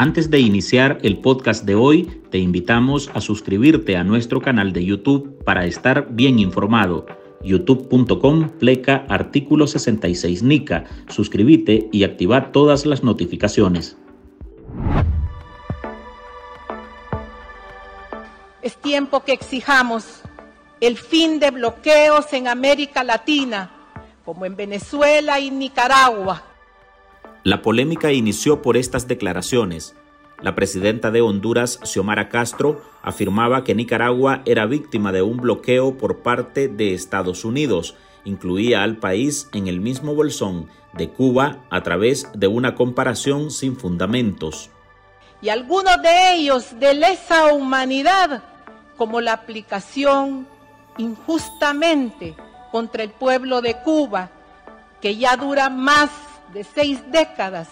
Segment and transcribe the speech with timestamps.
[0.00, 4.84] Antes de iniciar el podcast de hoy, te invitamos a suscribirte a nuestro canal de
[4.84, 7.04] YouTube para estar bien informado.
[7.42, 10.84] youtube.com pleca artículo 66 NICA.
[11.08, 13.96] Suscríbete y activa todas las notificaciones.
[18.62, 20.22] Es tiempo que exijamos
[20.80, 23.72] el fin de bloqueos en América Latina,
[24.24, 26.47] como en Venezuela y Nicaragua
[27.48, 29.96] la polémica inició por estas declaraciones.
[30.42, 36.18] La presidenta de Honduras, Xiomara Castro, afirmaba que Nicaragua era víctima de un bloqueo por
[36.18, 37.96] parte de Estados Unidos.
[38.24, 43.76] Incluía al país en el mismo bolsón de Cuba a través de una comparación sin
[43.76, 44.68] fundamentos.
[45.40, 48.42] Y algunos de ellos de lesa humanidad,
[48.98, 50.46] como la aplicación
[50.98, 52.36] injustamente
[52.70, 54.30] contra el pueblo de Cuba,
[55.00, 56.10] que ya dura más
[56.52, 57.68] de seis décadas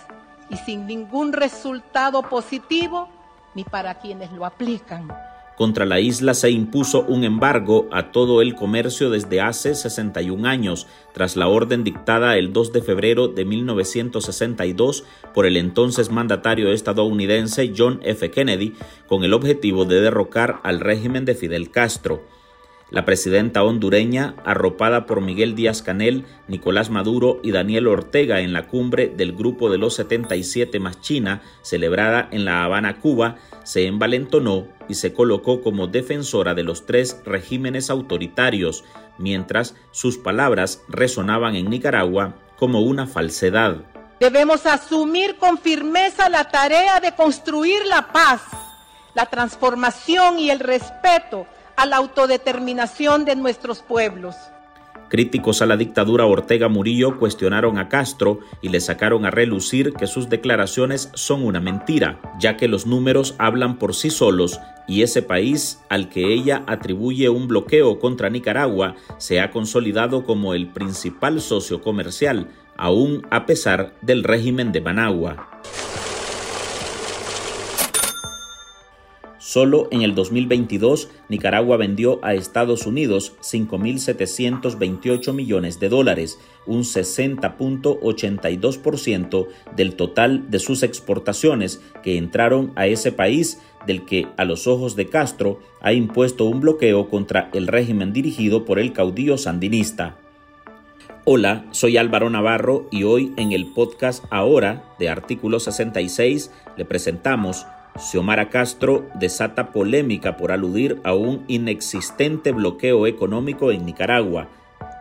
[0.50, 3.08] y sin ningún resultado positivo
[3.54, 5.08] ni para quienes lo aplican.
[5.56, 10.86] Contra la isla se impuso un embargo a todo el comercio desde hace 61 años,
[11.14, 17.72] tras la orden dictada el 2 de febrero de 1962 por el entonces mandatario estadounidense
[17.74, 18.30] John F.
[18.30, 18.74] Kennedy,
[19.06, 22.22] con el objetivo de derrocar al régimen de Fidel Castro.
[22.88, 28.68] La presidenta hondureña, arropada por Miguel Díaz Canel, Nicolás Maduro y Daniel Ortega en la
[28.68, 34.68] cumbre del Grupo de los 77 más China, celebrada en La Habana, Cuba, se envalentonó
[34.88, 38.84] y se colocó como defensora de los tres regímenes autoritarios,
[39.18, 43.78] mientras sus palabras resonaban en Nicaragua como una falsedad.
[44.20, 48.42] Debemos asumir con firmeza la tarea de construir la paz,
[49.14, 54.34] la transformación y el respeto a la autodeterminación de nuestros pueblos.
[55.08, 60.08] Críticos a la dictadura Ortega Murillo cuestionaron a Castro y le sacaron a relucir que
[60.08, 65.22] sus declaraciones son una mentira, ya que los números hablan por sí solos y ese
[65.22, 71.40] país al que ella atribuye un bloqueo contra Nicaragua se ha consolidado como el principal
[71.40, 75.62] socio comercial, aún a pesar del régimen de Managua.
[79.46, 89.46] Solo en el 2022, Nicaragua vendió a Estados Unidos 5.728 millones de dólares, un 60.82%
[89.76, 94.96] del total de sus exportaciones que entraron a ese país del que, a los ojos
[94.96, 100.16] de Castro, ha impuesto un bloqueo contra el régimen dirigido por el caudillo sandinista.
[101.24, 107.64] Hola, soy Álvaro Navarro y hoy en el podcast Ahora de Artículo 66 le presentamos
[107.98, 114.48] Xiomara Castro desata polémica por aludir a un inexistente bloqueo económico en Nicaragua.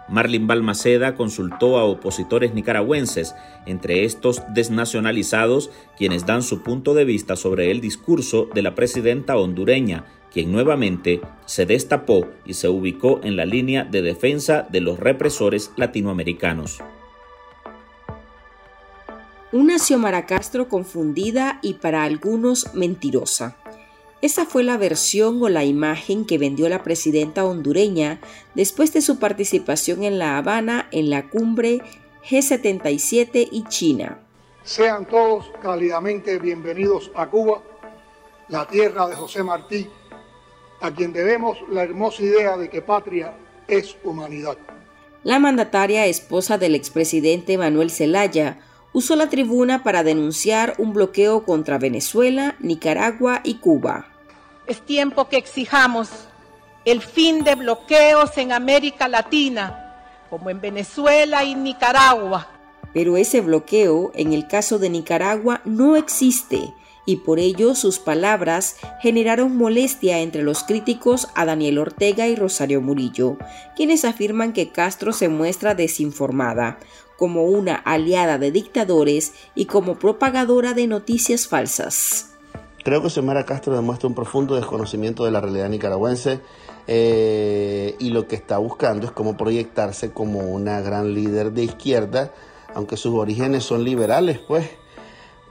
[0.08, 3.34] Marlin Balmaceda consultó a opositores nicaragüenses,
[3.66, 9.36] entre estos desnacionalizados, quienes dan su punto de vista sobre el discurso de la presidenta
[9.36, 15.00] hondureña, quien nuevamente se destapó y se ubicó en la línea de defensa de los
[15.00, 16.82] represores latinoamericanos.
[19.56, 23.56] Una Xiomara Castro confundida y para algunos mentirosa.
[24.22, 28.20] Esa fue la versión o la imagen que vendió la presidenta hondureña
[28.54, 31.82] después de su participación en La Habana en la cumbre
[32.30, 34.20] G77 y China.
[34.66, 37.64] Sean todos cálidamente bienvenidos a Cuba,
[38.50, 39.88] la tierra de José Martí,
[40.82, 43.34] a quien debemos la hermosa idea de que patria
[43.70, 44.58] es humanidad.
[45.24, 48.60] La mandataria esposa del expresidente Manuel Zelaya
[48.96, 54.08] usó la tribuna para denunciar un bloqueo contra Venezuela, Nicaragua y Cuba.
[54.68, 56.10] Es tiempo que exijamos
[56.86, 59.98] el fin de bloqueos en América Latina,
[60.30, 62.48] como en Venezuela y Nicaragua.
[62.94, 66.74] Pero ese bloqueo, en el caso de Nicaragua, no existe
[67.06, 72.82] y por ello sus palabras generaron molestia entre los críticos a Daniel Ortega y Rosario
[72.82, 73.38] Murillo,
[73.76, 76.80] quienes afirman que Castro se muestra desinformada,
[77.18, 82.32] como una aliada de dictadores y como propagadora de noticias falsas.
[82.84, 86.40] Creo que Xiomara Castro demuestra un profundo desconocimiento de la realidad nicaragüense
[86.88, 92.32] eh, y lo que está buscando es cómo proyectarse como una gran líder de izquierda,
[92.76, 94.70] aunque sus orígenes son liberales, pues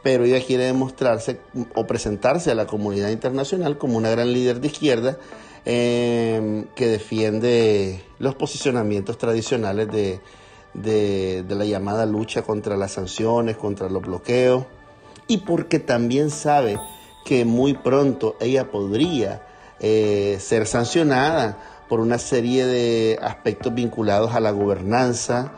[0.04, 1.40] pero ella quiere demostrarse
[1.74, 5.18] o presentarse a la comunidad internacional como una gran líder de izquierda
[5.64, 10.20] eh, que defiende los posicionamientos tradicionales de,
[10.74, 14.64] de, la llamada lucha contra las sanciones, contra los bloqueos,
[15.26, 16.78] y porque también sabe
[17.24, 19.46] que muy pronto ella podría
[19.80, 25.52] eh, ser sancionada por una serie de aspectos vinculados a la gobernanza,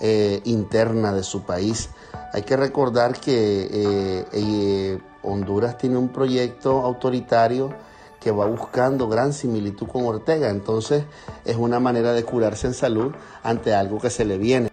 [0.00, 1.90] eh, interna de su país.
[2.32, 7.74] Hay que recordar que eh, Honduras tiene un proyecto autoritario
[8.20, 11.04] que va buscando gran similitud con Ortega, entonces
[11.44, 13.12] es una manera de curarse en salud
[13.42, 14.70] ante algo que se le viene.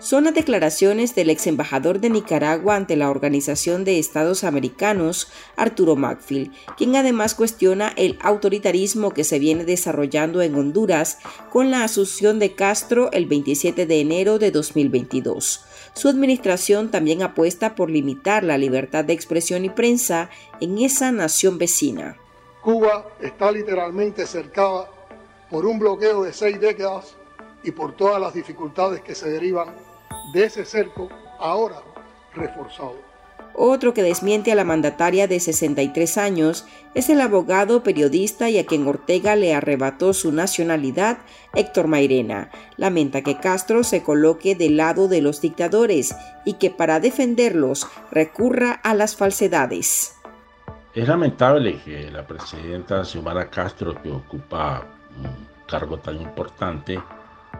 [0.00, 5.94] Son las declaraciones del ex embajador de Nicaragua ante la Organización de Estados Americanos, Arturo
[5.94, 11.18] Macfield, quien además cuestiona el autoritarismo que se viene desarrollando en Honduras
[11.50, 15.64] con la asunción de Castro el 27 de enero de 2022.
[15.94, 20.28] Su administración también apuesta por limitar la libertad de expresión y prensa
[20.60, 22.18] en esa nación vecina.
[22.64, 24.88] Cuba está literalmente cercada
[25.50, 27.14] por un bloqueo de seis décadas
[27.62, 29.68] y por todas las dificultades que se derivan
[30.32, 31.82] de ese cerco ahora
[32.34, 32.96] reforzado.
[33.52, 38.64] Otro que desmiente a la mandataria de 63 años es el abogado, periodista y a
[38.64, 41.18] quien Ortega le arrebató su nacionalidad,
[41.54, 42.50] Héctor Mairena.
[42.78, 46.16] Lamenta que Castro se coloque del lado de los dictadores
[46.46, 50.14] y que para defenderlos recurra a las falsedades.
[50.94, 54.86] Es lamentable que la presidenta Xiomara Castro, que ocupa
[55.18, 57.02] un cargo tan importante,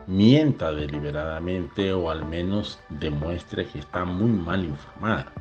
[0.07, 5.33] mienta deliberadamente o al menos demuestre que está muy mal informada.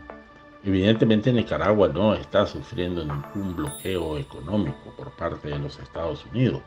[0.64, 6.64] Evidentemente Nicaragua no está sufriendo ningún bloqueo económico por parte de los Estados Unidos.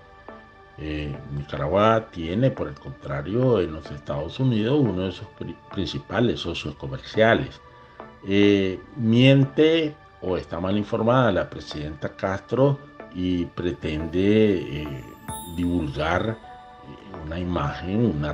[0.79, 5.27] Eh, Nicaragua tiene, por el contrario, en los Estados Unidos uno de sus
[5.73, 7.61] principales socios comerciales.
[8.29, 12.79] Eh, miente o está mal informada la presidenta Castro
[13.15, 15.05] y pretende eh,
[15.57, 16.37] divulgar
[17.25, 18.25] una imagen,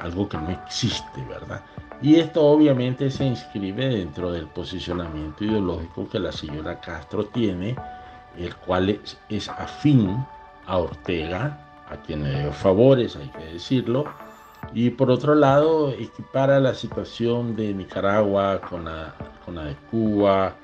[0.00, 1.62] algo que no existe, ¿verdad?
[2.00, 7.76] Y esto obviamente se inscribe dentro del posicionamiento ideológico que la señora Castro tiene,
[8.38, 10.24] el cual es, afín
[10.66, 14.04] a Ortega, a quien le dio favores, hay que decirlo,
[14.72, 19.14] y por otro lado equipara la situación de Nicaragua con la,
[19.44, 20.56] con la de Cuba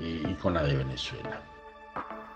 [0.00, 1.42] y con la de Venezuela.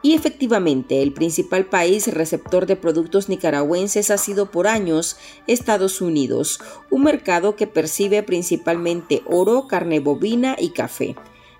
[0.04, 5.16] Y efectivamente, el principal país receptor de productos nicaragüenses ha sido por años
[5.46, 6.60] Estados Unidos,
[6.90, 11.14] un mercado que percibe principalmente oro, carne bovina y café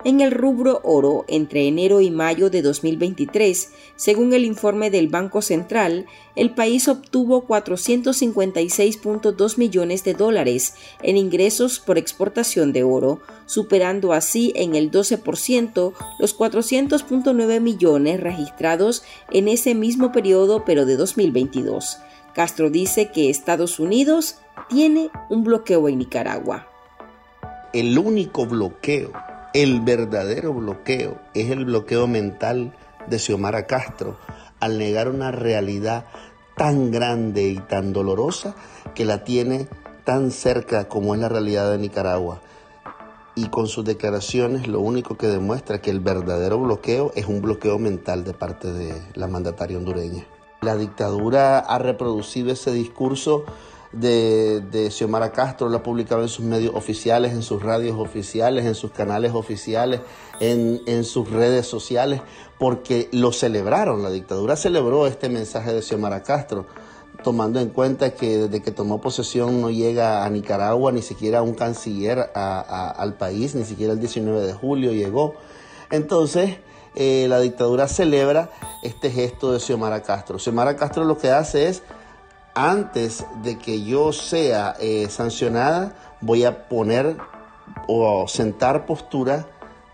[0.05, 3.71] en el rubro oro entre enero y mayo de 2023.
[3.97, 6.07] Según el informe del Banco Central,
[6.37, 14.53] el país obtuvo 456.2 millones de dólares en ingresos por exportación de oro, superando así
[14.57, 21.99] en el 12% los 400.9 millones registrados en ese mismo periodo pero de 2022.
[22.35, 24.37] Castro dice que Estados Unidos
[24.69, 26.69] tiene un bloqueo en Nicaragua.
[27.73, 29.13] El único bloqueo
[29.55, 32.75] el verdadero bloqueo es el bloqueo mental
[33.07, 34.17] de Xiomara Castro
[34.61, 36.07] al negar una realidad
[36.57, 38.55] tan grande y tan dolorosa
[38.95, 39.69] que la tiene
[40.05, 42.41] tan cerca como es la realidad de Nicaragua.
[43.35, 47.79] Y con sus declaraciones lo único que demuestra que el verdadero bloqueo es un bloqueo
[47.79, 50.25] mental de parte de la mandataria hondureña.
[50.61, 53.45] La dictadura ha reproducido ese discurso
[53.93, 58.65] de, de Xiomara Castro, lo ha publicado en sus medios oficiales, en sus radios oficiales,
[58.65, 60.01] en sus canales oficiales,
[60.41, 62.21] en, en sus redes sociales,
[62.59, 66.67] porque lo celebraron, la dictadura celebró este mensaje de Xiomara Castro
[67.23, 71.55] tomando en cuenta que desde que tomó posesión no llega a Nicaragua ni siquiera un
[71.55, 75.35] canciller al país, ni siquiera el 19 de julio llegó.
[75.91, 76.57] Entonces,
[76.95, 78.51] eh, la dictadura celebra
[78.83, 80.39] este gesto de Xiomara Castro.
[80.39, 81.83] Xiomara Castro lo que hace es
[82.55, 87.17] antes de que yo sea eh, sancionada, voy a poner
[87.87, 89.47] o sentar postura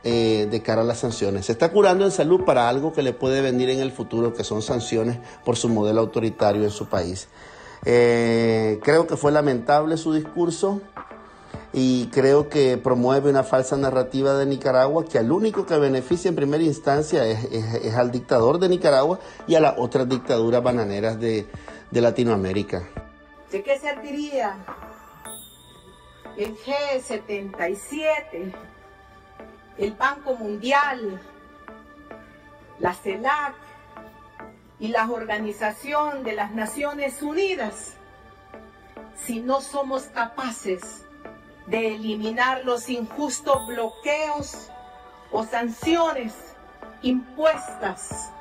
[0.05, 1.47] eh, de cara a las sanciones.
[1.47, 4.45] Se está curando en salud para algo que le puede venir en el futuro, que
[4.45, 7.29] son sanciones por su modelo autoritario en su país.
[7.85, 10.81] Eh, creo que fue lamentable su discurso
[11.73, 16.35] y creo que promueve una falsa narrativa de Nicaragua que al único que beneficia en
[16.35, 21.47] primera instancia es al dictador de Nicaragua y a las otras dictaduras bananeras de,
[21.91, 22.89] de Latinoamérica.
[23.51, 24.57] ¿De qué serviría
[26.37, 28.53] el G77,
[29.79, 31.21] el Banco Mundial,
[32.79, 33.55] la CELAC
[34.79, 37.95] y la Organización de las Naciones Unidas
[39.17, 41.05] si no somos capaces
[41.67, 44.71] de eliminar los injustos bloqueos
[45.33, 46.35] o sanciones
[47.03, 48.33] impuestas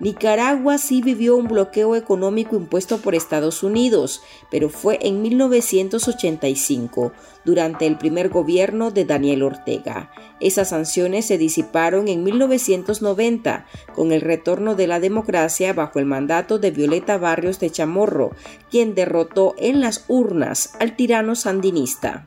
[0.00, 7.12] Nicaragua sí vivió un bloqueo económico impuesto por Estados Unidos, pero fue en 1985,
[7.44, 10.10] durante el primer gobierno de Daniel Ortega.
[10.40, 16.58] Esas sanciones se disiparon en 1990, con el retorno de la democracia bajo el mandato
[16.58, 18.32] de Violeta Barrios de Chamorro,
[18.70, 22.26] quien derrotó en las urnas al tirano sandinista.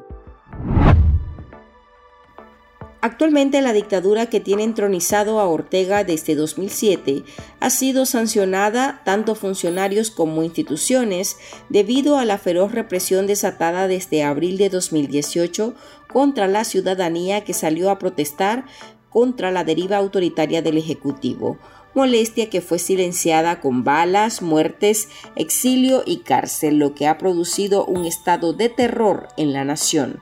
[3.03, 7.23] Actualmente la dictadura que tiene entronizado a Ortega desde 2007
[7.59, 11.37] ha sido sancionada tanto funcionarios como instituciones
[11.69, 15.73] debido a la feroz represión desatada desde abril de 2018
[16.13, 18.65] contra la ciudadanía que salió a protestar
[19.09, 21.57] contra la deriva autoritaria del Ejecutivo,
[21.95, 28.05] molestia que fue silenciada con balas, muertes, exilio y cárcel, lo que ha producido un
[28.05, 30.21] estado de terror en la nación.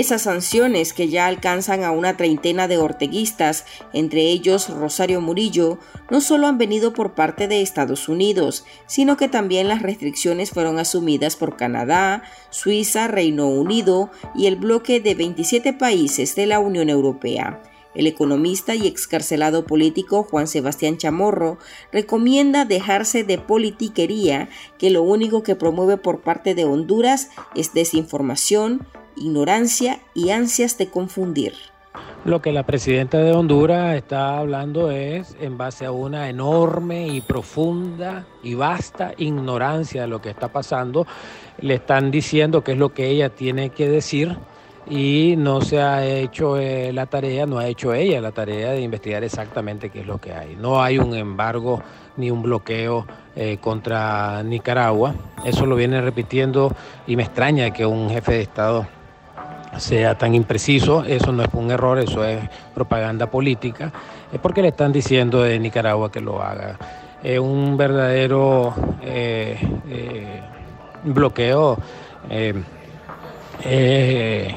[0.00, 5.78] Esas sanciones que ya alcanzan a una treintena de orteguistas, entre ellos Rosario Murillo,
[6.10, 10.78] no solo han venido por parte de Estados Unidos, sino que también las restricciones fueron
[10.78, 16.88] asumidas por Canadá, Suiza, Reino Unido y el bloque de 27 países de la Unión
[16.88, 17.62] Europea.
[17.94, 21.58] El economista y excarcelado político Juan Sebastián Chamorro
[21.92, 28.86] recomienda dejarse de politiquería que lo único que promueve por parte de Honduras es desinformación,
[29.20, 31.54] ignorancia y ansias de confundir.
[32.24, 37.20] Lo que la presidenta de Honduras está hablando es en base a una enorme y
[37.20, 41.06] profunda y vasta ignorancia de lo que está pasando.
[41.60, 44.36] Le están diciendo qué es lo que ella tiene que decir
[44.86, 48.82] y no se ha hecho eh, la tarea, no ha hecho ella la tarea de
[48.82, 50.56] investigar exactamente qué es lo que hay.
[50.56, 51.82] No hay un embargo
[52.16, 55.14] ni un bloqueo eh, contra Nicaragua.
[55.44, 56.74] Eso lo viene repitiendo
[57.06, 58.86] y me extraña que un jefe de Estado
[59.78, 62.40] sea tan impreciso, eso no es un error, eso es
[62.74, 63.92] propaganda política,
[64.32, 66.76] es porque le están diciendo de Nicaragua que lo haga.
[67.22, 69.58] Es un verdadero eh,
[69.88, 70.40] eh,
[71.04, 71.78] bloqueo,
[73.62, 74.54] eh,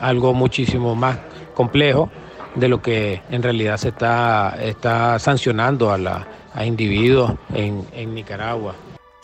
[0.00, 1.18] algo muchísimo más
[1.54, 2.10] complejo
[2.54, 8.14] de lo que en realidad se está, está sancionando a, la, a individuos en, en
[8.14, 8.74] Nicaragua.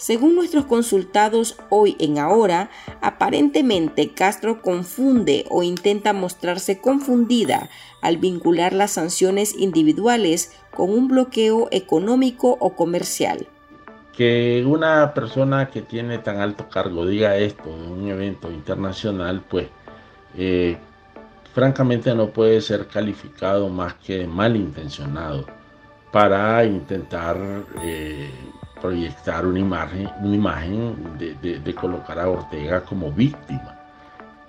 [0.01, 2.71] Según nuestros consultados hoy en Ahora,
[3.03, 7.69] aparentemente Castro confunde o intenta mostrarse confundida
[8.01, 13.47] al vincular las sanciones individuales con un bloqueo económico o comercial.
[14.17, 19.69] Que una persona que tiene tan alto cargo diga esto en un evento internacional, pues
[20.35, 20.79] eh,
[21.53, 25.45] francamente no puede ser calificado más que malintencionado
[26.11, 27.37] para intentar
[27.83, 28.31] eh,
[28.81, 33.79] proyectar una imagen, una imagen de, colocar a Ortega como víctima.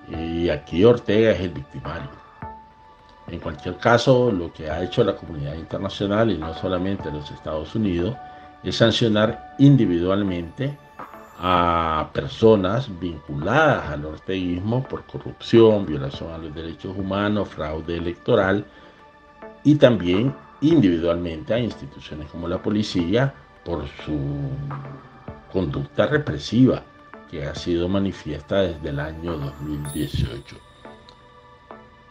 [0.10, 2.10] Y aquí Ortega es el victimario.
[3.28, 7.76] En cualquier caso, lo que ha hecho la comunidad internacional y no solamente los Estados
[7.76, 8.16] Unidos
[8.64, 10.78] es sancionar individualmente
[11.40, 18.66] a personas vinculadas al orteguismo por corrupción, violación a los derechos humanos, fraude electoral
[19.64, 23.34] y también individualmente a instituciones como la policía
[23.66, 24.18] por su
[25.52, 26.84] conducta represiva
[27.30, 30.58] que ha sido manifiesta desde el año 2018.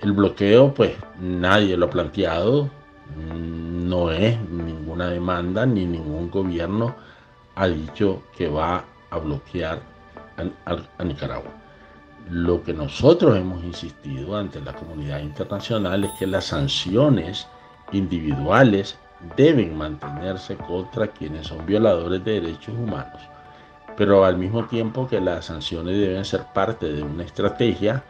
[0.00, 2.71] El bloqueo, pues nadie lo ha planteado,
[3.16, 6.95] no es ninguna demanda ni ningún gobierno
[7.57, 9.83] ha dicho que va a bloquear
[10.64, 11.50] a, Nicaragua.
[12.30, 17.47] Lo que nosotros hemos insistido ante la comunidad internacional es que las sanciones
[17.92, 18.99] individuales
[19.37, 23.21] deben mantenerse contra quienes son violadores de derechos humanos
[24.00, 28.03] pero al mismo tiempo que las sanciones deben ser parte de una estrategia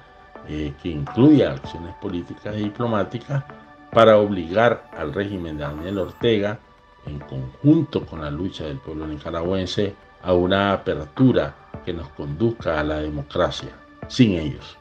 [0.48, 3.42] eh, que incluya acciones políticas y diplomáticas
[3.90, 6.60] para obligar al régimen de Daniel Ortega,
[7.06, 12.84] en conjunto con la lucha del pueblo nicaragüense, a una apertura que nos conduzca a
[12.84, 13.70] la democracia,
[14.06, 14.76] sin ellos.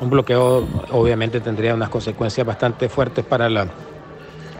[0.00, 3.66] Un bloqueo obviamente tendría unas consecuencias bastante fuertes para la,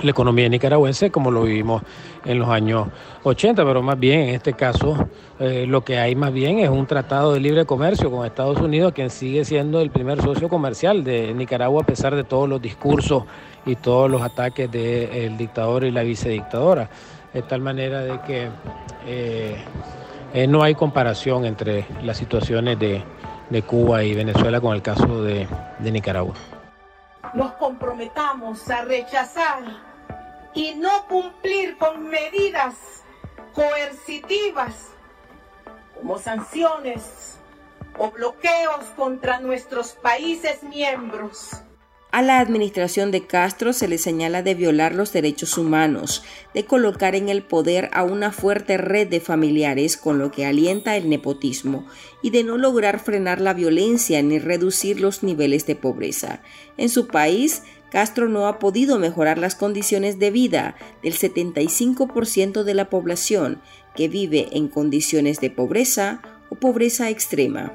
[0.08, 1.82] economía nicaragüense, como lo vivimos
[2.24, 2.88] en los años
[3.22, 6.86] 80, pero más bien en este caso eh, lo que hay más bien es un
[6.86, 11.34] tratado de libre comercio con Estados Unidos, quien sigue siendo el primer socio comercial de
[11.34, 13.24] Nicaragua a pesar de todos los discursos
[13.66, 16.88] y todos los ataques del dictador y la vicedictadora.
[17.32, 18.48] De tal manera de que
[19.06, 19.56] eh,
[20.34, 23.02] eh, no hay comparación entre las situaciones de,
[23.66, 25.48] Cuba y Venezuela con el caso de,
[25.80, 26.34] de Nicaragua.
[27.34, 29.89] Nos comprometamos a rechazar
[30.54, 32.74] y no cumplir con medidas
[33.54, 34.88] coercitivas
[35.94, 37.38] como sanciones
[37.98, 41.62] o bloqueos contra nuestros países miembros
[42.12, 47.14] a la administración de Castro se le señala de violar los derechos humanos, de colocar
[47.14, 51.86] en el poder a una fuerte red de familiares con lo que alienta el nepotismo
[52.20, 56.42] y de no lograr frenar la violencia ni reducir los niveles de pobreza.
[56.76, 62.74] En su país, Castro no ha podido mejorar las condiciones de vida del 75% de
[62.74, 63.60] la población
[63.94, 67.72] que vive en condiciones de pobreza o pobreza extrema.